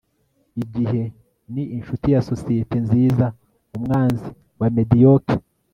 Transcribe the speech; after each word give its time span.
igihe 0.63 1.01
ni 1.53 1.63
inshuti 1.75 2.07
ya 2.13 2.21
sosiyete 2.29 2.75
nziza, 2.85 3.25
umwanzi 3.75 4.29
wa 4.59 4.67
mediocre 4.77 5.39